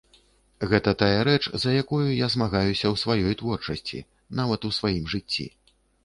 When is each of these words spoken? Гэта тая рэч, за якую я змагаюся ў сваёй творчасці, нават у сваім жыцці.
Гэта 0.69 0.91
тая 1.01 1.19
рэч, 1.27 1.41
за 1.63 1.69
якую 1.81 2.07
я 2.25 2.29
змагаюся 2.35 2.87
ў 2.93 3.01
сваёй 3.01 3.33
творчасці, 3.41 3.99
нават 4.39 4.65
у 4.71 4.71
сваім 4.79 5.05
жыцці. 5.15 5.45